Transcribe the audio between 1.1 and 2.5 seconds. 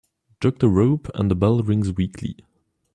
and the bell rings weakly.